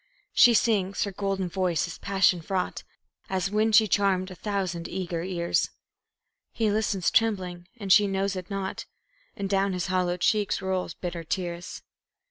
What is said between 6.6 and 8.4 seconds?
listens trembling, and she knows